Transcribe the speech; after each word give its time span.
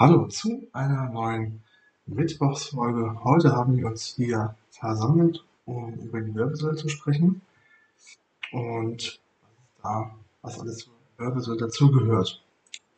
Hallo 0.00 0.28
zu 0.28 0.68
einer 0.72 1.08
neuen 1.08 1.60
Mittwochsfolge. 2.06 3.18
Heute 3.24 3.50
haben 3.50 3.76
wir 3.76 3.88
uns 3.88 4.14
hier 4.14 4.54
versammelt, 4.70 5.44
um 5.66 5.92
über 5.94 6.20
die 6.20 6.32
Wirbelsäule 6.36 6.76
zu 6.76 6.88
sprechen 6.88 7.40
und 8.52 9.20
da, 9.82 10.14
was 10.40 10.60
alles 10.60 10.78
zur 10.84 10.92
Wirbelsäule 11.16 11.58
dazugehört. 11.58 12.40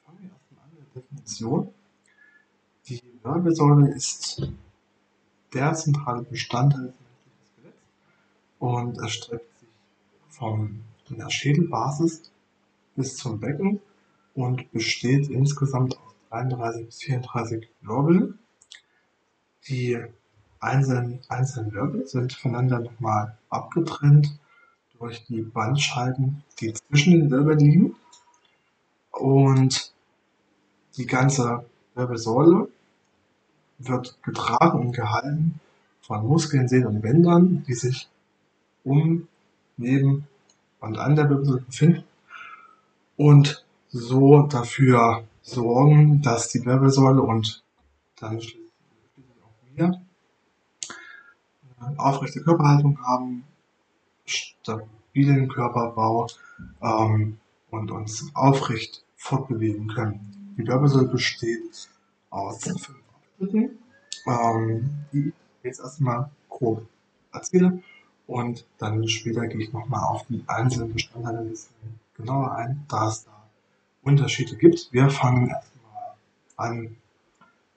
Fangen 0.04 0.18
wir 0.20 0.30
erstmal 0.30 0.62
an 0.62 0.70
mit 0.78 0.94
der 0.94 1.00
Definition. 1.00 1.72
Die 2.86 3.02
Wirbelsäule 3.22 3.94
ist 3.94 4.50
der 5.54 5.72
zentrale 5.72 6.22
Bestandteil 6.24 6.88
des 6.88 6.94
menschlichen 7.00 7.46
Skeletts 7.54 7.78
und 8.58 8.98
erstreckt 8.98 9.58
sich 9.58 9.68
von 10.28 10.84
der 11.08 11.30
Schädelbasis 11.30 12.30
bis 12.94 13.16
zum 13.16 13.40
Becken 13.40 13.80
und 14.34 14.70
besteht 14.70 15.30
insgesamt 15.30 15.98
aus 15.98 16.09
33 16.30 16.86
bis 16.86 17.02
34 17.02 17.68
Wirbel. 17.82 18.38
Die 19.68 19.98
einzelnen, 20.60 21.20
einzelnen 21.28 21.72
Wirbel 21.72 22.06
sind 22.06 22.32
voneinander 22.32 22.80
nochmal 22.80 23.36
abgetrennt 23.48 24.38
durch 24.98 25.24
die 25.26 25.42
Bandscheiben, 25.42 26.44
die 26.60 26.72
zwischen 26.72 27.12
den 27.12 27.30
Wirbeln 27.30 27.58
liegen. 27.58 27.96
Und 29.10 29.92
die 30.96 31.06
ganze 31.06 31.64
Wirbelsäule 31.94 32.68
wird 33.78 34.22
getragen 34.22 34.80
und 34.80 34.92
gehalten 34.92 35.60
von 36.02 36.26
Muskeln, 36.26 36.68
Sehnen 36.68 36.86
und 36.86 37.00
Bändern, 37.00 37.64
die 37.66 37.74
sich 37.74 38.08
um, 38.84 39.26
neben 39.76 40.26
und 40.80 40.98
an 40.98 41.16
der 41.16 41.28
Wirbelsäule 41.28 41.62
befinden 41.62 42.04
und 43.16 43.64
so 43.88 44.42
dafür 44.42 45.24
sorgen, 45.42 46.22
dass 46.22 46.48
die 46.48 46.64
Wirbelsäule 46.64 47.22
und 47.22 47.62
dann 48.16 48.40
schließlich 48.40 48.70
auch 49.42 49.76
wir 49.76 50.00
eine 51.80 51.98
aufrechte 51.98 52.42
Körperhaltung 52.42 52.98
haben, 53.02 53.44
stabilen 54.24 55.48
Körperbau 55.48 56.26
ähm, 56.82 57.38
und 57.70 57.90
uns 57.90 58.30
aufrecht 58.34 59.04
fortbewegen 59.16 59.88
können. 59.88 60.54
Die 60.58 60.66
Wirbelsäule 60.66 61.08
besteht 61.08 61.88
aus 62.28 62.62
fünf 62.62 62.92
Abschnitten, 63.14 63.78
ähm, 64.26 64.90
die 65.12 65.28
ich 65.28 65.34
jetzt 65.62 65.80
erstmal 65.80 66.30
grob 66.48 66.86
erzähle 67.32 67.82
und 68.26 68.66
dann 68.78 69.08
später 69.08 69.46
gehe 69.46 69.60
ich 69.60 69.72
nochmal 69.72 70.04
auf 70.04 70.26
die 70.28 70.44
einzelnen 70.46 70.92
Bestandteile 70.92 71.38
ein 71.38 71.48
bisschen 71.48 71.74
genauer 72.14 72.52
ein, 72.52 72.84
da 72.88 73.08
es 73.08 73.24
da 73.24 73.39
Unterschiede 74.02 74.56
gibt. 74.56 74.88
Wir 74.92 75.10
fangen 75.10 75.48
erstmal 75.48 76.14
an 76.56 76.96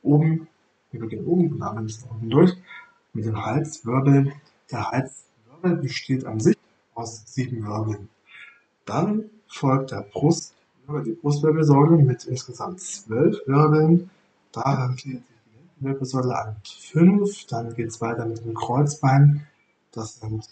oben, 0.02 0.48
wir 0.92 1.00
beginnen 1.00 1.26
oben 1.26 1.52
und 1.54 1.62
arbeiten 1.62 1.88
bis 1.88 2.04
unten 2.04 2.30
durch 2.30 2.54
mit 3.14 3.26
dem 3.26 3.44
Halswirbel. 3.44 4.34
Der 4.72 4.92
Halswirbel 4.92 5.78
besteht 5.78 6.26
an 6.26 6.40
sich 6.40 6.58
aus 6.94 7.24
sieben 7.26 7.66
Wirbeln. 7.66 8.10
Dann 8.86 9.30
folgt 9.48 9.92
der 9.92 10.02
Brust, 10.02 10.54
die 11.06 11.12
Brustwirbelsäule 11.12 11.98
mit 11.98 12.26
insgesamt 12.26 12.82
zwölf 12.82 13.38
Wirbeln. 13.46 14.10
Daran 14.52 14.96
gliedert 14.96 15.26
sich 15.26 15.38
die 15.80 15.86
Wirbelsäule 15.86 16.38
an 16.38 16.56
fünf. 16.64 17.46
Dann 17.48 17.74
geht 17.74 17.88
es 17.88 18.02
weiter 18.02 18.26
mit 18.26 18.44
dem 18.44 18.54
Kreuzbein. 18.54 19.48
Das 19.92 20.20
sind 20.20 20.50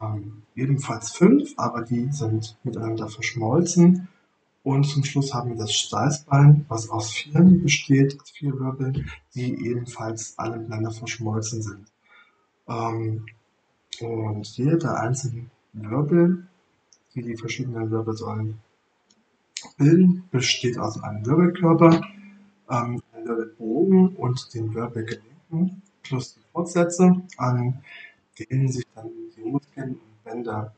ähm, 0.00 0.42
ebenfalls 0.54 1.12
fünf, 1.12 1.52
aber 1.56 1.82
die 1.82 2.10
sind 2.10 2.56
miteinander 2.64 3.08
verschmolzen. 3.08 4.08
Und 4.64 4.84
zum 4.84 5.04
Schluss 5.04 5.34
haben 5.34 5.50
wir 5.50 5.58
das 5.58 5.74
Steißbein, 5.74 6.64
was 6.68 6.88
aus 6.88 7.12
Vieren 7.12 7.62
besteht, 7.62 8.18
vier 8.32 8.58
Wirbeln, 8.58 9.10
die 9.34 9.66
ebenfalls 9.66 10.38
alle 10.38 10.56
miteinander 10.56 10.90
verschmolzen 10.90 11.60
sind. 11.60 11.92
Ähm, 12.66 13.26
und 14.00 14.46
jeder 14.56 14.78
der 14.78 15.00
einzelnen 15.00 15.50
Wirbel, 15.74 16.46
die 17.14 17.20
die 17.20 17.36
verschiedenen 17.36 17.90
Wirbelsäulen 17.90 18.58
bilden, 19.76 20.24
besteht 20.30 20.78
aus 20.78 21.00
einem 21.02 21.26
Wirbelkörper, 21.26 22.00
ähm, 22.70 23.02
einem 23.12 23.26
Wirbelbogen 23.26 24.16
und 24.16 24.54
den 24.54 24.72
Wirbelgelenken 24.72 25.82
plus 26.02 26.36
die 26.36 26.40
Fortsätze, 26.52 27.22
an 27.36 27.82
denen 28.38 28.72
sich 28.72 28.86
dann 28.94 29.10
die 29.36 29.42
Muskeln 29.42 29.90
und 29.90 30.24
Bänder 30.24 30.74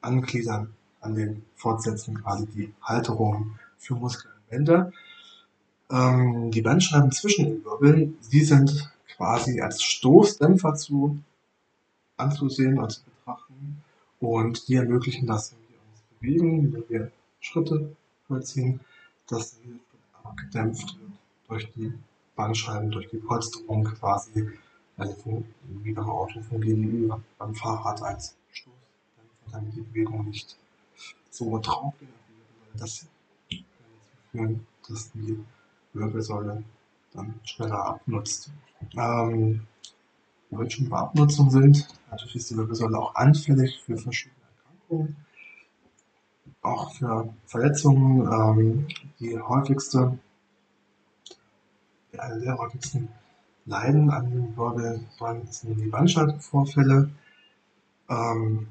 angliedern 0.00 0.74
an 1.00 1.14
den 1.14 1.44
Fortsätzen, 1.56 2.22
quasi 2.22 2.46
die 2.46 2.74
Halterung 2.82 3.58
für 3.78 3.94
Muskeln 3.94 4.32
und 4.34 4.50
Bänder. 4.50 4.92
Ähm, 5.90 6.50
die 6.50 6.62
Bandscheiben 6.62 7.12
zwischen 7.12 7.46
den 7.46 7.64
Wirbeln, 7.64 8.18
sie 8.20 8.44
sind 8.44 8.92
quasi 9.16 9.60
als 9.60 9.82
Stoßdämpfer 9.82 10.74
zu 10.74 11.18
anzusehen 12.16 12.78
und 12.78 12.90
zu 12.90 13.02
betrachten 13.04 13.82
und 14.20 14.68
die 14.68 14.74
ermöglichen 14.74 15.26
das, 15.26 15.52
wenn 15.52 15.68
wir 15.68 15.78
uns 15.90 16.02
bewegen, 16.20 16.72
wenn 16.72 16.88
wir 16.88 17.12
Schritte 17.40 17.96
vollziehen, 18.26 18.80
dass 19.28 19.60
die 19.60 19.80
abgedämpft 20.22 20.98
wird 20.98 21.12
durch 21.48 21.72
die 21.72 21.92
Bandscheiben, 22.36 22.90
durch 22.90 23.08
die 23.08 23.16
Polsterung 23.16 23.84
quasi, 23.84 24.48
also 24.96 25.42
wie 25.82 25.92
beim 25.92 26.08
Auto 26.08 26.40
fungieren, 26.42 26.82
wie 26.82 27.12
beim 27.38 27.54
Fahrrad 27.54 28.02
als 28.02 28.36
Stoßdämpfer, 28.52 29.50
damit 29.52 29.76
die 29.76 29.80
Bewegung 29.80 30.26
nicht 30.28 30.56
so 31.30 31.58
drauf 31.58 31.94
das 32.74 33.06
führen, 34.30 34.66
dass 34.88 35.10
die 35.12 35.38
Wirbelsäule 35.92 36.62
dann 37.12 37.34
schneller 37.44 37.84
abnutzt. 37.84 38.50
Ähm, 38.96 39.66
wenn 40.50 40.58
wir 40.58 40.70
schon 40.70 40.88
bei 40.88 40.98
Abnutzung 40.98 41.50
sind, 41.50 41.88
natürlich 42.10 42.36
ist 42.36 42.50
die 42.50 42.56
Wirbelsäule 42.56 42.98
auch 42.98 43.14
anfällig 43.14 43.82
für 43.84 43.96
verschiedene 43.96 44.40
Erkrankungen, 44.56 45.16
auch 46.62 46.94
für 46.94 47.34
Verletzungen. 47.46 48.20
Ähm, 48.26 48.88
die 49.18 49.38
häufigste, 49.38 50.18
eine 52.16 52.40
der 52.40 52.58
häufigsten 52.58 53.08
Leiden 53.66 54.10
an 54.10 54.30
den 54.30 54.56
Wirbelsäulen 54.56 55.46
sind 55.46 55.78
die 55.78 55.88
Bandscheibenvorfälle. 55.88 57.10
Ähm, 58.08 58.68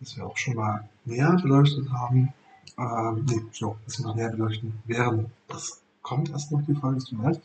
das 0.00 0.16
wir 0.16 0.26
auch 0.26 0.36
schon 0.36 0.56
mal 0.56 0.88
näher 1.06 1.38
beleuchtet 1.40 1.90
haben. 1.90 2.32
Ähm, 2.78 3.24
nee, 3.26 3.42
so, 3.52 3.76
das 3.84 3.98
noch 4.00 4.14
näher 4.14 4.30
beleuchten 4.30 4.74
werden. 4.84 5.32
Das 5.48 5.82
kommt 6.02 6.30
erst 6.30 6.52
noch, 6.52 6.62
die 6.62 6.74
Frage 6.74 6.98
ist 6.98 7.10
leid. 7.12 7.40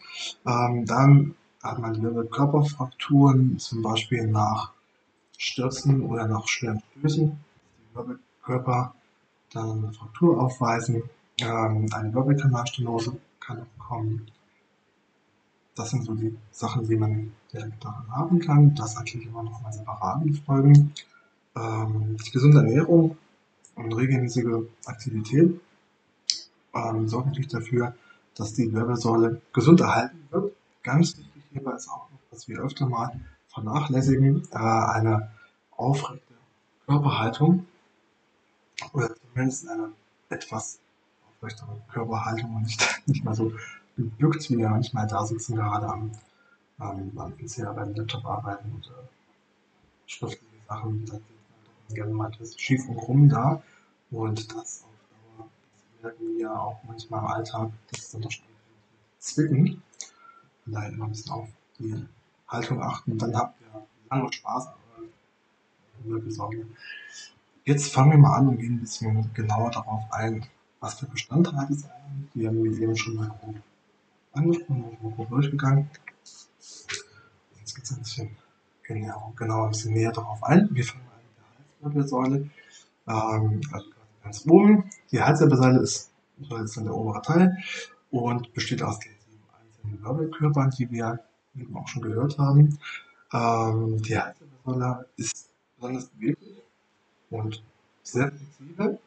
Ähm, 0.45 0.85
dann 0.85 1.35
hat 1.63 1.79
man 1.79 1.93
die 1.93 2.29
Körperfrakturen, 2.29 3.57
zum 3.59 3.81
Beispiel 3.81 4.27
nach 4.27 4.71
Stürzen 5.37 6.01
oder 6.01 6.27
nach 6.27 6.47
schweren 6.47 6.81
Stößen. 6.91 7.31
Die 7.31 7.95
Wirbelkörper 7.95 8.93
dann 9.53 9.83
eine 9.83 9.93
Fraktur 9.93 10.41
aufweisen. 10.41 11.03
Ähm, 11.39 11.87
eine 11.93 12.13
Wirbelkanalstenose 12.13 13.17
kann 13.39 13.61
auch 13.61 13.87
kommen. 13.87 14.27
Das 15.75 15.89
sind 15.89 16.03
so 16.03 16.13
die 16.13 16.37
Sachen, 16.51 16.87
die 16.87 16.95
man 16.95 17.31
direkt 17.53 17.83
daran 17.83 18.09
haben 18.11 18.39
kann. 18.39 18.75
Das 18.75 18.95
erkläre 18.95 19.23
ich 19.23 19.29
immer 19.29 19.43
noch 19.43 19.61
mal 19.61 19.71
separaten 19.71 20.33
Folgen 20.33 20.93
ähm, 21.55 22.17
die 22.25 22.31
gesunde 22.31 22.59
Ernährung 22.59 23.17
und 23.75 23.93
regelmäßige 23.93 24.67
Aktivität 24.85 25.59
ähm, 26.73 27.07
sorgt 27.07 27.27
natürlich 27.27 27.49
dafür, 27.49 27.95
dass 28.35 28.53
die 28.53 28.71
Wirbelsäule 28.73 29.41
gesund 29.53 29.81
erhalten 29.81 30.19
wird. 30.29 30.53
Ganz 30.83 31.17
wichtig 31.17 31.43
hierbei 31.51 31.73
ist 31.73 31.89
auch 31.89 32.11
dass 32.31 32.47
wir 32.47 32.59
öfter 32.59 32.87
mal 32.87 33.11
vernachlässigen, 33.49 34.47
äh, 34.51 34.57
eine 34.57 35.31
aufrechte 35.71 36.33
Körperhaltung 36.85 37.67
oder 38.93 39.13
zumindest 39.15 39.69
eine 39.69 39.91
etwas 40.29 40.79
aufrechtere 41.29 41.81
Körperhaltung 41.91 42.55
und 42.55 42.63
nicht, 42.63 42.81
nicht 43.05 43.23
mal 43.23 43.35
so 43.35 43.51
gebückt, 43.97 44.49
wie 44.49 44.57
wir 44.57 44.69
manchmal 44.69 45.05
da 45.07 45.25
sitzen, 45.25 45.55
gerade 45.55 45.87
am, 45.87 46.11
ähm, 46.79 47.11
am 47.17 47.37
PC 47.37 47.65
beim 47.75 47.93
Laptop 47.93 48.25
arbeiten 48.25 48.71
und 48.71 48.87
äh, 48.87 50.09
schriftliche 50.09 50.65
Sachen. 50.67 51.05
Da 51.05 51.19
gerne 51.93 52.13
mal 52.13 52.31
das 52.37 52.59
schief 52.59 52.87
und 52.87 52.97
krumm 52.97 53.29
da. 53.29 53.61
Und 54.11 54.53
das 54.53 54.85
merken 56.01 56.37
wir 56.37 56.51
auch 56.51 56.79
manchmal 56.83 57.21
im 57.21 57.27
Alltag, 57.27 57.71
das 57.91 57.99
ist 58.01 58.13
dann 58.13 58.21
doch 58.21 58.31
schon 58.31 58.45
zwicken. 59.19 59.81
Von 60.63 60.73
daher 60.73 60.89
immer 60.89 61.05
ein 61.05 61.11
bisschen 61.11 61.31
auf 61.31 61.49
die 61.79 62.05
Haltung 62.47 62.81
achten. 62.81 63.17
Dann 63.17 63.35
habt 63.35 63.59
ihr 63.61 63.87
lange 64.09 64.31
Spaß, 64.31 64.67
aber 64.67 65.05
wirklich 66.03 66.35
Sorge. 66.35 66.65
Jetzt 67.63 67.93
fangen 67.93 68.11
wir 68.11 68.17
mal 68.17 68.37
an 68.37 68.47
und 68.49 68.57
gehen 68.57 68.75
ein 68.75 68.79
bisschen 68.79 69.33
genauer 69.33 69.71
darauf 69.71 70.03
ein, 70.11 70.45
was 70.79 70.95
für 70.95 71.05
Bestandteile 71.05 71.67
es 71.69 71.81
sind. 71.81 71.91
Die 72.33 72.47
haben 72.47 72.63
wir 72.63 72.71
eben 72.71 72.95
schon 72.95 73.15
mal 73.15 73.27
grob 73.27 73.55
angesprochen, 74.33 74.83
und 74.83 75.03
mal 75.03 75.11
grob 75.11 75.29
durchgegangen. 75.29 75.89
Jetzt 77.59 77.75
geht 77.75 77.83
es 77.83 77.91
ein 77.91 77.99
bisschen 77.99 78.37
genau, 78.83 79.33
genauer, 79.35 79.65
ein 79.65 79.71
bisschen 79.71 79.93
näher 79.93 80.11
darauf 80.11 80.43
ein. 80.43 80.69
Wir 80.71 80.83
fangen 80.83 81.10
Wirbelsäule. 81.81 82.49
Ähm, 83.07 83.61
also 83.71 83.87
ganz 84.23 84.45
oben. 84.47 84.89
Die 85.11 85.21
Halswirbelsäule 85.21 85.79
ist, 85.79 86.11
ist 86.63 86.77
dann 86.77 86.83
der 86.85 86.95
obere 86.95 87.21
Teil 87.21 87.57
und 88.09 88.53
besteht 88.53 88.83
aus 88.83 88.99
den 88.99 89.11
den 89.83 90.03
Wirbelkörpern, 90.03 90.69
die 90.71 90.89
wir 90.91 91.19
eben 91.55 91.75
auch 91.75 91.87
schon 91.87 92.01
gehört 92.01 92.37
haben. 92.37 92.77
Ähm, 93.33 94.01
die 94.01 94.17
Halswirbelsäule 94.17 95.05
ist 95.17 95.49
besonders 95.75 96.07
beweglich 96.07 96.61
und 97.29 97.63
sehr 98.03 98.31
flexibel. 98.31 98.99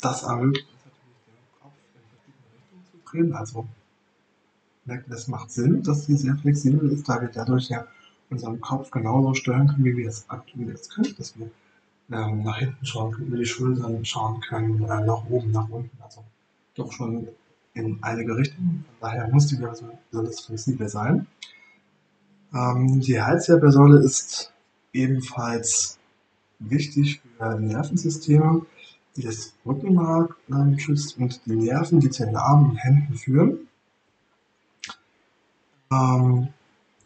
Das 0.00 0.22
ermöglicht 0.24 0.68
es 0.68 0.84
natürlich, 0.84 1.24
den 1.26 1.60
Kopf 1.60 1.72
in 1.94 2.02
verschiedene 2.10 2.54
Richtungen 2.54 2.84
zu 2.90 3.10
drehen. 3.10 3.34
Also 3.34 3.66
das 5.08 5.28
macht 5.28 5.50
Sinn, 5.50 5.82
dass 5.82 6.06
sie 6.06 6.16
sehr 6.16 6.36
flexibel 6.36 6.90
ist, 6.90 7.08
da 7.08 7.20
wir 7.20 7.28
dadurch 7.28 7.68
ja 7.68 7.86
unseren 8.32 8.60
Kopf 8.60 8.90
genauso 8.90 9.34
steuern 9.34 9.68
können, 9.68 9.84
wie 9.84 9.96
wir 9.96 10.08
es 10.08 10.28
aktuell 10.28 10.68
jetzt 10.68 10.94
können, 10.94 11.14
dass 11.16 11.38
wir 11.38 11.50
ähm, 12.10 12.42
nach 12.42 12.58
hinten 12.58 12.84
schauen 12.84 13.12
können, 13.12 13.28
über 13.28 13.36
die 13.36 13.46
Schultern 13.46 14.04
schauen 14.04 14.40
können, 14.40 14.82
äh, 14.82 15.04
nach 15.04 15.24
oben, 15.28 15.52
nach 15.52 15.68
unten, 15.68 15.96
also 16.02 16.24
doch 16.74 16.92
schon 16.92 17.28
in 17.74 17.98
einige 18.02 18.36
Richtungen. 18.36 18.84
Von 18.86 19.08
daher 19.08 19.28
muss 19.28 19.46
die 19.46 19.58
Wirbelsäule 19.58 20.32
flexibel 20.32 20.88
sein. 20.88 21.26
Ähm, 22.54 23.00
die 23.00 23.20
Halswirbelsäule 23.20 23.98
ist 24.00 24.52
ebenfalls 24.92 25.98
wichtig 26.58 27.22
für 27.36 27.58
Nervensysteme, 27.58 28.66
die 29.16 29.22
das 29.22 29.54
Rückenmark 29.64 30.36
äh, 30.50 30.78
schützt 30.78 31.18
und 31.18 31.44
die 31.46 31.56
Nerven, 31.56 32.00
die 32.00 32.10
zu 32.10 32.24
den 32.24 32.36
Armen 32.36 32.70
und 32.70 32.76
Händen 32.76 33.14
führen. 33.14 33.68
Ähm, 35.90 36.48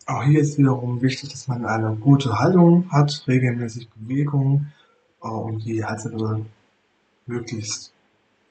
auch 0.06 0.22
hier 0.22 0.40
ist 0.40 0.56
wiederum 0.56 1.02
wichtig, 1.02 1.30
dass 1.30 1.48
man 1.48 1.66
eine 1.66 1.96
gute 1.96 2.38
Haltung 2.38 2.90
hat, 2.90 3.24
regelmäßig 3.26 3.88
Bewegung, 3.90 4.66
äh, 5.22 5.28
um 5.28 5.58
die 5.58 5.84
Halswirbelsäule 5.84 6.46
möglichst 7.26 7.92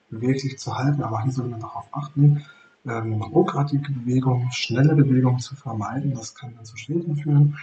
beweglich 0.10 0.60
zu 0.60 0.76
halten. 0.78 1.02
Aber 1.02 1.24
hier 1.24 1.32
soll 1.32 1.48
man 1.48 1.62
darauf 1.62 1.86
achten, 1.92 2.46
ähm, 2.86 3.22
ruckartige 3.22 3.92
Bewegungen, 3.92 4.52
schnelle 4.52 4.96
Bewegungen 4.96 5.40
zu 5.40 5.56
vermeiden. 5.56 6.14
Das 6.14 6.36
kann 6.36 6.54
dann 6.56 6.66
zu 6.66 6.78
Schäden 6.78 7.16
führen. 7.16 7.58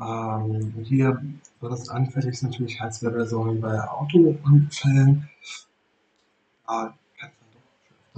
Ähm, 0.00 0.74
hier 0.82 1.22
besonders 1.60 1.88
anfällig 1.88 2.30
ist 2.30 2.42
natürlich 2.42 2.80
Halswirbelsäulen 2.80 3.60
bei 3.60 3.80
Autounfällen. 3.88 5.28
Da 6.66 6.94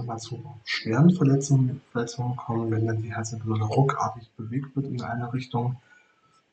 mal 0.05 0.17
zu 0.17 0.43
schweren 0.63 1.13
Verletzungen, 1.15 1.81
Verletzungen 1.91 2.35
kommen, 2.35 2.71
wenn 2.71 2.85
dann 2.85 3.01
die 3.01 3.13
Halswirbelsäule 3.13 3.65
ruckartig 3.65 4.29
bewegt 4.37 4.75
wird 4.75 4.85
in 4.87 5.01
eine 5.01 5.33
Richtung. 5.33 5.81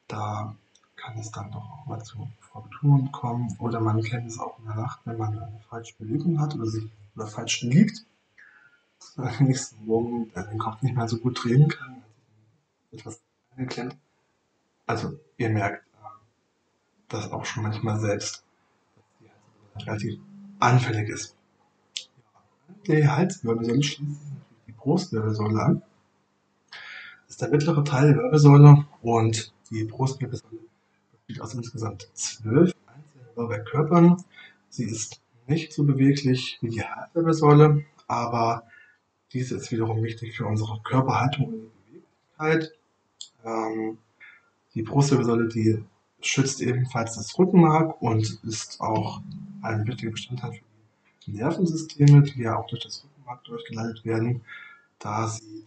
Da 0.09 0.57
kann 0.97 1.19
es 1.19 1.31
dann 1.31 1.51
doch 1.51 1.71
auch 1.71 1.87
mal 1.87 2.03
zu 2.03 2.29
Frakturen 2.41 3.13
kommen. 3.13 3.55
Oder 3.59 3.81
man 3.81 4.03
kennt 4.03 4.27
es 4.27 4.39
auch 4.39 4.59
in 4.59 4.65
der 4.67 4.77
Nacht, 4.77 5.01
wenn 5.05 5.19
man 5.19 5.39
eine 5.39 5.61
falsche 5.69 5.95
Bewegung 5.99 6.41
hat 6.41 6.55
oder 6.55 6.67
sich 6.67 6.89
oder 7.15 7.27
falsch 7.27 7.63
liegt, 7.63 8.07
dass 8.99 9.17
man 9.17 9.29
am 9.29 9.45
nächsten 9.45 9.85
Morgen 9.85 10.33
den 10.33 10.59
Kopf 10.59 10.83
nicht 10.83 10.97
mehr 10.97 11.09
so 11.09 11.19
gut 11.19 11.45
drehen 11.45 11.69
kann, 11.69 12.03
etwas 12.91 13.21
angeklemmt. 13.51 13.97
Also 14.87 15.19
ihr 15.37 15.51
merkt 15.51 15.87
äh, 15.87 16.07
das 17.09 17.31
auch 17.31 17.45
schon 17.45 17.63
manchmal 17.63 18.01
selbst, 18.01 18.45
dass 18.97 19.05
die 19.21 19.31
Halswirbelsäule 19.31 19.87
relativ 19.87 20.21
anfällig 20.61 21.09
ist. 21.09 21.37
Die 22.87 23.09
Halswirbelsäule 23.09 23.83
schließt 23.83 24.21
sich 24.21 24.31
natürlich 24.31 24.65
die 24.67 24.73
Brustwirbelsäule 24.73 25.61
an. 25.61 25.83
Das 26.71 27.31
ist 27.31 27.43
der 27.43 27.49
mittlere 27.51 27.85
Teil 27.85 28.09
der 28.09 28.23
Wirbelsäule 28.23 28.87
und 29.03 29.53
die 29.71 29.85
Brustwirbelsäule 29.85 30.59
besteht 31.13 31.43
aus 31.43 31.55
insgesamt 31.55 32.09
zwölf 32.15 32.73
einzelnen 32.87 33.37
Wirbelkörpern. 33.37 34.23
Sie 34.69 34.85
ist 34.85 35.21
nicht 35.47 35.73
so 35.73 35.85
beweglich 35.85 36.59
wie 36.61 36.71
die 36.71 36.83
Halswirbelsäule, 36.83 37.85
aber 38.07 38.65
diese 39.33 39.57
ist 39.57 39.73
wiederum 39.73 40.03
wichtig 40.03 40.37
für 40.37 40.47
unsere 40.47 40.81
Körperhaltung 40.83 41.47
und 41.47 41.71
Beweglichkeit. 41.87 42.73
Ähm, 43.45 43.99
die 44.75 44.83
Brustwirbelsäule, 44.83 45.49
die 45.49 45.83
schützt 46.21 46.61
ebenfalls 46.61 47.17
das 47.17 47.39
Rückenmark 47.39 48.01
und 48.01 48.41
ist 48.45 48.81
auch 48.81 49.21
ein 49.63 49.87
wichtiger 49.87 50.13
Bestandteil 50.13 50.53
für 50.53 50.59
die 50.59 50.74
Nervensysteme, 51.33 52.23
die 52.23 52.43
ja 52.43 52.57
auch 52.57 52.67
durch 52.67 52.83
das 52.83 53.05
Rückenmark 53.05 53.45
durchgeleitet 53.45 54.05
werden, 54.05 54.43
da 54.99 55.27
sie 55.27 55.67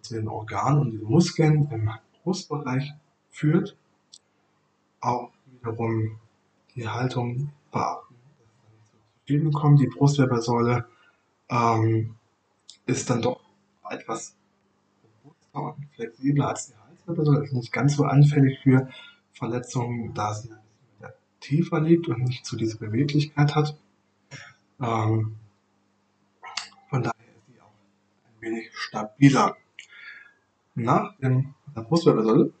zu 0.00 0.14
den 0.14 0.28
Organen 0.28 0.80
und 0.80 0.90
den 0.92 1.04
Muskeln 1.04 1.68
im 1.70 1.90
Brustbereich 2.22 2.92
führt. 3.30 3.76
Auch 5.00 5.30
wiederum 5.46 6.18
die 6.74 6.88
Haltung 6.88 7.52
beachten, 7.70 8.14
dass 8.74 8.92
zu 9.24 9.52
kommt. 9.52 9.80
Die 9.80 9.86
Brustwirbelsäule 9.86 10.86
ähm, 11.48 12.16
ist 12.86 13.10
dann 13.10 13.22
doch 13.22 13.40
etwas 13.90 14.34
robuster 15.24 15.74
und 15.76 15.86
flexibler 15.94 16.48
als 16.48 16.68
die 16.68 16.74
Halswirbelsäule, 16.74 17.44
ist 17.44 17.52
nicht 17.52 17.72
ganz 17.72 17.96
so 17.96 18.04
anfällig 18.04 18.58
für 18.62 18.88
Verletzungen, 19.32 20.14
da 20.14 20.34
sie 20.34 20.50
tiefer 21.40 21.80
liegt 21.80 22.08
und 22.08 22.24
nicht 22.24 22.44
so 22.44 22.56
diese 22.56 22.78
Beweglichkeit 22.78 23.54
hat. 23.54 23.76
Ähm, 24.80 25.36
von 26.90 27.02
daher 27.02 27.36
ist 27.36 27.46
sie 27.46 27.60
auch 27.60 27.72
ein 28.26 28.40
wenig 28.40 28.70
stabiler. 28.76 29.56
Nach 30.74 31.16
dem, 31.16 31.54
der 31.74 31.80
Brustwirbelsäule 31.82 32.52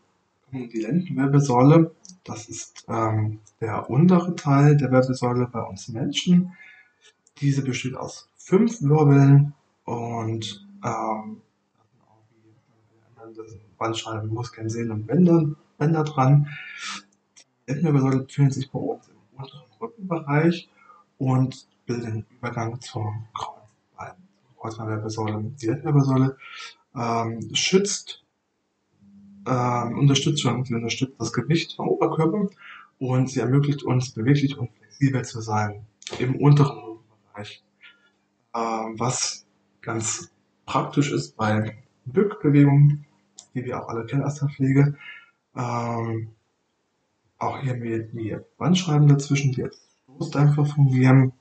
kommt 0.50 0.72
die 0.72 0.80
Lendenwirbelsäule. 0.80 1.94
Das 2.24 2.48
ist 2.48 2.86
ähm, 2.88 3.40
der 3.60 3.90
untere 3.90 4.34
Teil 4.34 4.76
der 4.76 4.90
Wirbelsäule 4.90 5.48
bei 5.52 5.60
uns 5.60 5.88
Menschen. 5.88 6.56
Diese 7.38 7.62
besteht 7.62 7.94
aus 7.94 8.28
fünf 8.36 8.80
Wirbeln 8.80 9.52
und 9.84 10.66
ähm, 10.82 11.42
Bandscheiben, 13.76 14.32
Muskeln, 14.32 14.70
Sehnen 14.70 14.92
und 14.92 15.06
Bänder, 15.06 15.50
Bänder 15.76 16.04
dran. 16.04 16.48
Die 17.66 17.72
Lendenwirbelsäule 17.72 18.24
befindet 18.24 18.54
sich 18.54 18.70
bei 18.70 18.78
uns 18.78 19.08
im 19.08 19.16
unteren 19.38 19.70
Rückenbereich 19.80 20.70
und 21.18 21.68
bildet 21.86 22.06
den 22.06 22.26
Übergang 22.30 22.80
zum 22.80 23.26
Kreuzbein, 23.34 24.16
Kreuzbeinwirbelsäule. 24.58 25.54
Die 25.60 25.66
Lendenwirbelsäule 25.66 26.36
ähm, 26.94 27.54
schützt, 27.54 28.24
ähm, 29.46 29.98
unterstützt, 29.98 30.42
sie 30.42 30.74
unterstützt 30.74 31.14
das 31.18 31.32
Gewicht 31.32 31.74
vom 31.76 31.88
Oberkörper 31.88 32.48
und 32.98 33.30
sie 33.30 33.40
ermöglicht 33.40 33.82
uns 33.82 34.12
beweglich 34.12 34.58
und 34.58 34.70
flexibel 34.72 35.24
zu 35.24 35.40
sein 35.40 35.86
im 36.18 36.36
unteren 36.36 36.78
Rückenbereich. 36.78 37.62
Ähm, 38.54 38.94
was 38.98 39.46
ganz 39.80 40.30
praktisch 40.64 41.12
ist 41.12 41.36
bei 41.36 41.76
Bückbewegungen, 42.06 43.06
die 43.54 43.64
wir 43.64 43.82
auch 43.82 43.88
alle 43.88 44.06
kennen 44.06 44.24
aus 44.24 44.36
der 44.36 44.48
Pflege. 44.48 44.96
Ähm, 45.54 46.28
auch 47.38 47.58
hier 47.60 47.72
haben 47.72 47.82
wir 47.82 48.02
die 48.02 48.36
Bandscheiben 48.58 49.08
dazwischen, 49.08 49.52
die 49.52 49.64
als 49.64 49.80
Stoßdämpfer 50.04 50.64
fungieren. 50.64 51.32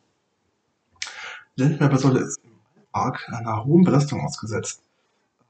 Die 1.58 1.64
Lendenwirbelsäule 1.64 2.20
ist 2.20 2.42
im 2.44 2.52
Alltag 2.92 3.32
einer 3.32 3.64
hohen 3.64 3.86
Belastung 3.86 4.20
ausgesetzt. 4.20 4.84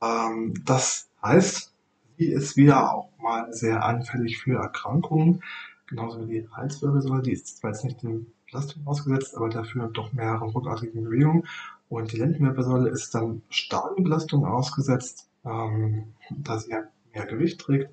Ähm, 0.03 0.53
das 0.63 1.09
heißt, 1.23 1.73
sie 2.17 2.25
ist 2.25 2.55
wieder 2.57 2.93
auch 2.93 3.09
mal 3.17 3.51
sehr 3.51 3.83
anfällig 3.83 4.37
für 4.37 4.59
Erkrankungen, 4.59 5.41
genauso 5.87 6.27
wie 6.27 6.41
die 6.41 6.49
Halswirbelsäule. 6.49 7.23
Die 7.23 7.31
ist 7.31 7.57
zwar 7.57 7.71
jetzt 7.71 7.83
nicht 7.83 8.03
dem 8.03 8.27
Belastung 8.51 8.85
ausgesetzt, 8.85 9.35
aber 9.35 9.49
dafür 9.49 9.87
doch 9.87 10.13
mehreren 10.13 10.49
ruckartigen 10.49 11.03
Bewegungen. 11.03 11.47
Und 11.89 12.11
die 12.11 12.17
Lendenwirbelsäule 12.17 12.89
ist 12.89 13.15
dann 13.15 13.41
starken 13.49 14.03
Belastungen 14.03 14.45
ausgesetzt, 14.45 15.27
ähm, 15.43 16.13
da 16.29 16.59
sie 16.59 16.75
mehr 17.13 17.25
Gewicht 17.25 17.61
trägt, 17.61 17.89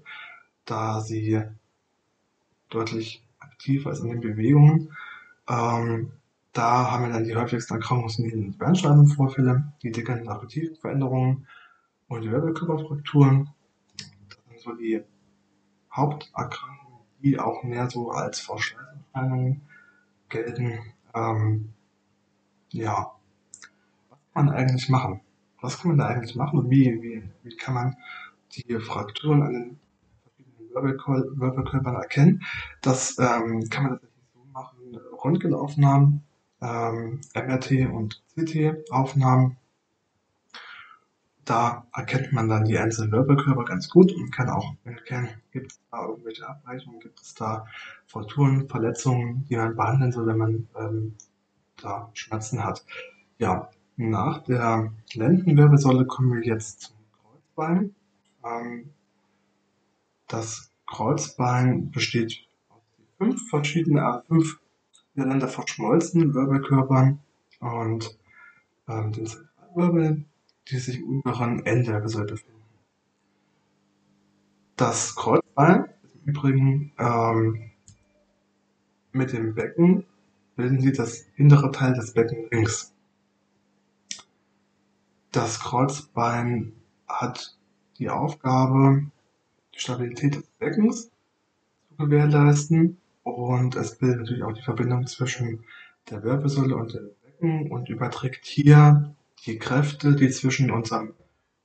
da 0.67 1.01
sie 1.01 1.43
deutlich 2.69 3.27
aktiver 3.39 3.91
ist 3.91 4.01
in 4.01 4.11
den 4.11 4.21
Bewegungen. 4.21 4.95
Ähm, 5.49 6.13
da 6.53 6.91
haben 6.91 7.07
wir 7.07 7.13
dann 7.13 7.25
die 7.25 7.35
häufigsten 7.35 7.75
Erkrankungen 7.75 8.51
die 8.51 8.59
Bandscheibenvorfälle, 8.59 9.73
die 9.83 9.91
degenerativen 9.91 10.77
Veränderungen 10.77 11.47
und 12.09 12.23
die 12.23 12.31
Wirbelkörperfrakturen. 12.31 13.49
Das 14.29 14.39
sind 14.49 14.61
so 14.61 14.75
die 14.75 15.03
Haupterkrankungen, 15.91 17.01
die 17.23 17.39
auch 17.39 17.63
mehr 17.63 17.89
so 17.89 18.11
als 18.11 18.41
Verschleißerscheinungen 18.41 19.63
gelten. 20.29 20.79
Ähm, 21.15 21.73
ja, 22.71 23.13
was 24.11 24.19
kann 24.35 24.47
man 24.47 24.55
eigentlich 24.55 24.89
machen? 24.91 25.21
Was 25.61 25.79
kann 25.79 25.93
man 25.93 25.99
da 25.99 26.09
eigentlich 26.09 26.37
machen 26.37 26.59
und 26.59 26.71
wie, 26.71 27.01
wie, 27.03 27.23
wie 27.45 27.57
kann 27.57 27.75
man 27.75 27.97
die 28.53 28.79
Frakturen 28.79 29.43
an 29.43 29.53
den 29.53 29.81
verschiedenen 30.23 30.75
Wirbelkörpern 31.41 31.95
erkennen? 31.95 32.43
Das 32.83 33.19
ähm, 33.19 33.69
kann 33.71 33.85
man 33.85 33.93
tatsächlich 33.93 34.31
so 34.35 34.45
machen, 34.53 35.01
Röntgenaufnahmen, 35.25 36.23
ähm, 36.63 37.21
MRT 37.35 37.91
und 37.93 38.23
CT-Aufnahmen. 38.35 39.57
Da 41.45 41.87
erkennt 41.93 42.33
man 42.33 42.49
dann 42.49 42.65
die 42.65 42.79
einzelnen 42.79 43.11
Wirbelkörper 43.11 43.65
ganz 43.65 43.89
gut 43.89 44.13
und 44.13 44.31
kann 44.31 44.49
auch 44.49 44.77
erkennen, 44.85 45.29
gibt 45.51 45.73
es 45.73 45.81
da 45.91 46.07
irgendwelche 46.07 46.49
Abweichungen, 46.49 47.01
gibt 47.01 47.21
es 47.21 47.35
da 47.35 47.67
Frakturen, 48.07 48.69
Verletzungen, 48.69 49.45
die 49.49 49.57
man 49.57 49.75
behandeln 49.75 50.13
soll, 50.13 50.29
wenn 50.29 50.39
man 50.39 50.69
ähm, 50.79 51.15
da 51.83 52.11
Schmerzen 52.15 52.65
hat. 52.65 52.85
Ja, 53.39 53.71
nach 53.97 54.45
der 54.45 54.93
Lendenwirbelsäule 55.15 56.07
kommen 56.07 56.33
wir 56.33 56.47
jetzt 56.47 56.81
zum 56.81 56.97
Kreuzbein. 57.21 57.95
Ähm, 58.45 58.91
das 60.29 60.71
Kreuzbein 60.87 61.91
besteht 61.91 62.47
aus 62.69 62.83
fünf 63.19 63.49
verschiedenen, 63.51 63.99
äh, 63.99 64.23
fünf 64.29 64.61
miteinander 65.15 65.49
verschmolzenen 65.49 66.35
Wirbelkörpern 66.35 67.19
und 67.61 68.19
ähm, 68.89 69.13
den 69.13 69.27
Zentralwirbeln, 69.27 70.27
die 70.69 70.79
sich 70.79 70.99
im 70.99 71.21
unteren 71.21 71.65
Ende 71.67 71.93
der 71.93 72.05
Wirbel 72.05 72.27
befinden. 72.27 72.63
Das 74.77 75.15
Kreuzbein 75.15 75.87
ist 76.03 76.15
im 76.15 76.31
Übrigen 76.31 76.93
ähm, 76.99 77.71
mit 79.13 79.33
dem 79.33 79.55
Becken 79.55 80.05
bilden 80.57 80.81
sie 80.81 80.93
das 80.93 81.27
hintere 81.35 81.71
Teil 81.71 81.95
des 81.95 82.15
Beckenrings. 82.15 82.93
Das 85.31 85.61
Kreuzbein 85.61 86.73
hat 87.09 87.57
die 87.99 88.11
Aufgabe, 88.11 89.07
die 89.75 89.79
Stabilität 89.79 90.37
des 90.37 90.47
Beckens 90.59 91.11
zu 91.89 91.97
gewährleisten 91.97 93.02
und 93.23 93.77
es 93.77 93.99
bildet 93.99 94.21
natürlich 94.21 94.43
auch 94.43 94.53
die 94.53 94.63
Verbindung 94.63 95.07
zwischen 95.07 95.65
der 96.11 96.23
Wirbelsäule 96.23 96.77
und 96.77 96.95
dem 96.95 97.11
Becken 97.25 97.71
und 97.71 97.89
überträgt 97.89 98.45
hier 98.45 99.15
die 99.47 99.59
Kräfte, 99.59 100.15
die 100.15 100.31
zwischen 100.31 100.71
unserem 100.71 101.15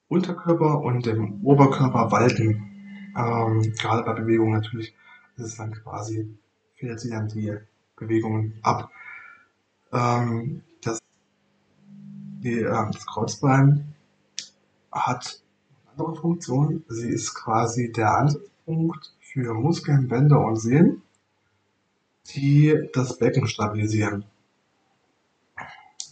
Unterkörper 0.07 0.81
und 0.81 1.05
dem 1.05 1.43
Oberkörper 1.43 2.11
walten. 2.11 3.11
Ähm, 3.17 3.73
gerade 3.79 4.03
bei 4.03 4.13
Bewegungen 4.13 4.53
natürlich 4.53 4.93
ist 5.35 5.45
es 5.45 5.57
dann 5.57 5.73
quasi, 5.73 6.27
fehlt 6.75 6.99
sie 6.99 7.09
dann 7.09 7.27
die 7.27 7.53
Bewegungen 7.95 8.59
ab. 8.61 8.91
Ähm, 9.91 10.61
das, 10.81 10.99
die, 12.43 12.59
äh, 12.59 12.91
das 12.91 13.05
Kreuzbein 13.05 13.95
hat 14.91 15.41
eine 15.85 16.05
andere 16.05 16.21
Funktion. 16.21 16.83
Sie 16.87 17.09
ist 17.09 17.33
quasi 17.33 17.91
der 17.91 18.17
Ansatzpunkt 18.17 19.13
für 19.19 19.53
Muskeln, 19.53 20.07
Bänder 20.07 20.39
und 20.39 20.55
Sehnen, 20.55 21.01
die 22.35 22.89
das 22.93 23.17
Becken 23.17 23.47
stabilisieren. 23.47 24.25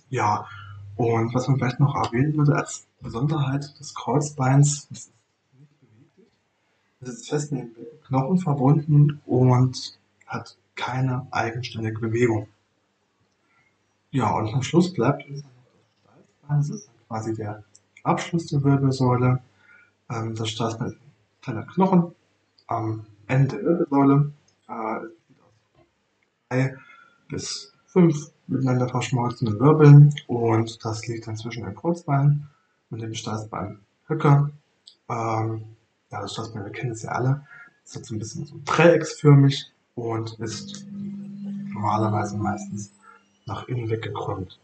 Ja, 0.10 0.48
und 0.96 1.34
was 1.34 1.48
man 1.48 1.58
vielleicht 1.58 1.80
noch 1.80 1.96
erwähnen 1.96 2.38
würde 2.38 2.56
als 2.56 2.88
Besonderheit 3.02 3.78
des 3.80 3.94
Kreuzbeins, 3.94 4.88
es 4.92 5.00
ist 5.00 5.12
nicht 5.60 5.80
beweglich, 5.82 6.28
es 7.02 7.10
ist 7.10 7.30
fest 7.30 7.52
mit 7.52 7.76
dem 7.76 7.86
Knochen 8.08 8.38
verbunden 8.38 9.22
und 9.26 10.00
hat 10.26 10.58
keine 10.76 11.28
eigenständige 11.32 12.00
Bewegung. 12.00 12.48
Ja, 14.12 14.32
und 14.36 14.54
am 14.54 14.64
Schluss 14.64 14.94
bleibt 14.94 15.28
uns 15.28 15.44
noch 15.44 15.50
das 15.66 16.24
Steißbein, 16.40 16.58
das 16.58 16.70
ist 16.70 16.90
quasi 17.08 17.34
der 17.34 17.64
Abschluss 18.04 18.46
der 18.48 18.64
Wirbelsäule. 18.64 19.42
Ähm, 20.10 20.36
das 20.36 20.50
Steißbein 20.50 20.88
ist 20.88 20.96
ein 20.96 21.12
kleiner 21.42 21.66
Knochen 21.66 22.16
am 22.68 23.06
Ende 23.28 23.58
der 23.58 23.66
Wirbelsäule. 23.66 24.32
Äh, 24.70 25.06
es 25.06 25.12
besteht 25.18 25.42
aus 25.44 25.54
drei 25.74 25.84
bis 27.30 27.74
fünf 27.88 28.32
miteinander 28.48 28.88
verschmolzene 28.88 29.60
Wirbeln 29.60 30.14
und 30.28 30.84
das 30.86 31.08
liegt 31.08 31.28
dann 31.28 31.38
zwischen 31.38 31.64
dem 31.64 31.76
Kreuzbein 31.76 32.48
und 32.90 33.02
dem 33.02 33.14
Steißbeinhöcker. 33.14 34.52
Ähm, 35.10 35.64
ja, 36.12 36.22
das 36.22 36.34
Steißbein, 36.34 36.66
wir 36.66 36.72
kennen 36.72 36.92
es 36.92 37.04
ja 37.04 37.12
alle, 37.12 37.46
ist 37.84 37.96
jetzt 37.96 38.12
ein 38.12 38.20
bisschen 38.20 38.46
so 38.46 38.60
dreiecksförmig 38.64 39.72
und 39.96 40.40
ist 40.40 40.86
normalerweise 41.74 42.38
meistens 42.38 42.92
nach 43.46 43.68
innen 43.68 43.90
weggekrümmt. 43.90 44.60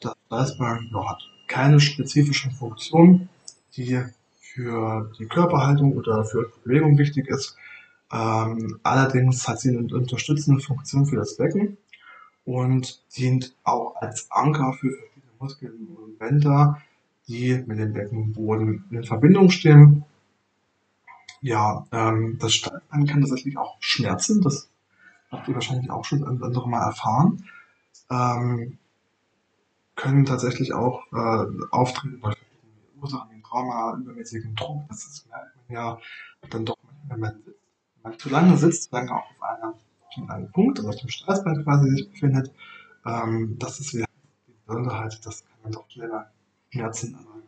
Das 0.00 0.14
Steißbein 0.26 0.90
ja, 0.92 1.10
hat 1.10 1.22
keine 1.46 1.78
spezifischen 1.78 2.50
Funktionen, 2.50 3.28
die 3.76 4.02
für 4.40 5.10
die 5.18 5.26
Körperhaltung 5.26 5.96
oder 5.96 6.24
für 6.24 6.50
Bewegung 6.64 6.98
wichtig 6.98 7.28
ist. 7.28 7.56
Ähm, 8.14 8.78
allerdings 8.84 9.48
hat 9.48 9.58
sie 9.58 9.76
eine 9.76 9.92
unterstützende 9.92 10.62
Funktion 10.62 11.04
für 11.04 11.16
das 11.16 11.36
Becken 11.36 11.76
und 12.44 13.02
dient 13.16 13.56
auch 13.64 13.96
als 13.96 14.30
Anker 14.30 14.72
für 14.74 14.90
verschiedene 14.90 15.32
Muskeln 15.40 15.96
und 16.00 16.18
Bänder, 16.20 16.80
die 17.26 17.64
mit 17.66 17.80
dem 17.80 17.92
Beckenboden 17.92 18.84
in 18.90 19.02
Verbindung 19.02 19.50
stehen. 19.50 20.04
Ja, 21.40 21.88
ähm, 21.90 22.38
das 22.38 22.54
Steißbein 22.54 23.06
kann 23.06 23.20
tatsächlich 23.22 23.58
auch 23.58 23.78
schmerzen. 23.80 24.40
Das 24.42 24.68
habt 25.32 25.48
ihr 25.48 25.54
wahrscheinlich 25.54 25.90
auch 25.90 26.04
schon 26.04 26.22
ein 26.22 26.40
andere 26.40 26.68
Mal 26.68 26.84
erfahren. 26.84 27.44
Ähm, 28.10 28.78
können 29.96 30.24
tatsächlich 30.24 30.72
auch 30.72 31.02
äh, 31.12 31.46
auftreten 31.72 32.20
bei 32.20 32.30
verschiedenen 32.30 33.00
Ursachen 33.02 33.30
wie 33.36 33.42
Trauma, 33.42 33.96
übermäßigen 33.98 34.54
Druck. 34.54 34.84
Das 34.88 35.26
merkt 35.28 35.56
man 35.56 35.74
ja 35.76 35.98
dann 36.50 36.64
doch, 36.64 36.78
wenn 37.08 37.18
man 37.18 37.42
sitzt. 37.44 37.63
Man 38.04 38.18
zu 38.18 38.28
lange 38.28 38.56
sitzt, 38.56 38.84
zu 38.84 38.94
lange 38.94 39.10
auch 39.12 39.30
auf 39.30 39.42
einer 39.42 39.74
an 40.16 40.30
einem 40.30 40.52
Punkt, 40.52 40.78
also 40.78 40.90
auf 40.90 40.96
dem 40.96 41.08
Steißbein 41.08 41.64
quasi 41.64 41.90
sich 41.90 42.10
befindet. 42.10 42.52
Ähm, 43.04 43.56
das 43.58 43.80
ist 43.80 43.94
wieder 43.94 44.06
die 44.46 44.52
Besonderheit, 44.66 45.20
das 45.26 45.44
kann 45.44 45.58
man 45.64 45.72
doch 45.72 45.90
schneller 45.90 46.30
schmerzen, 46.70 47.16
aber 47.16 47.40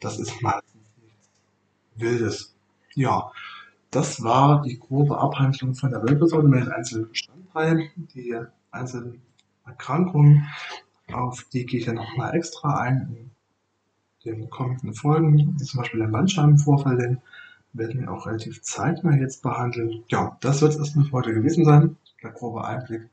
das 0.00 0.18
ist 0.18 0.40
meistens 0.40 0.82
nichts 1.02 1.28
Wildes. 1.96 2.54
Ja, 2.94 3.30
das 3.90 4.22
war 4.22 4.62
die 4.62 4.78
grobe 4.78 5.18
Abhandlung 5.18 5.74
von 5.74 5.90
der 5.90 6.02
Wirbelsäule 6.02 6.48
mit 6.48 6.60
den 6.64 6.72
einzelnen 6.72 7.08
Bestandteilen, 7.08 7.90
die 8.14 8.38
einzelnen 8.70 9.22
Erkrankungen, 9.66 10.46
auf 11.12 11.44
die 11.52 11.64
gehe 11.66 11.80
ich 11.80 11.86
dann 11.86 11.96
nochmal 11.96 12.34
extra 12.34 12.78
ein 12.80 13.30
in 14.24 14.40
den 14.40 14.50
kommenden 14.50 14.92
Folgen, 14.92 15.58
wie 15.58 15.64
zum 15.64 15.80
Beispiel 15.80 16.00
den 16.00 16.12
Bandscheibenvorfall, 16.12 16.98
den 16.98 17.22
werden 17.78 18.00
wir 18.00 18.12
auch 18.12 18.26
relativ 18.26 18.62
zeitnah 18.62 19.16
jetzt 19.16 19.42
behandeln. 19.42 20.04
Ja, 20.08 20.36
das 20.40 20.60
wird 20.60 20.72
es 20.72 20.78
erstmal 20.78 21.06
für 21.06 21.12
heute 21.12 21.32
gewesen 21.32 21.64
sein. 21.64 21.96
Der 22.22 22.32
grobe 22.32 22.64
Einblick 22.64 23.08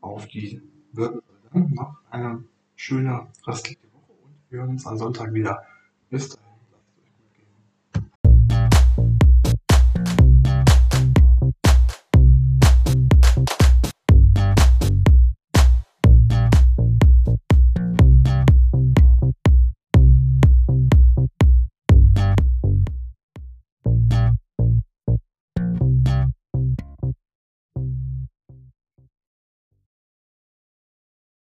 auf 0.00 0.26
die 0.26 0.60
Wirbelsäule. 0.92 1.22
Noch 1.52 1.96
eine 2.10 2.44
schöne 2.76 3.26
restliche 3.46 3.86
Woche 3.92 4.12
und 4.24 4.34
wir 4.50 4.60
hören 4.60 4.70
uns 4.70 4.86
am 4.86 4.98
Sonntag 4.98 5.34
wieder. 5.34 5.62
Bis 6.10 6.30
dann. 6.30 6.51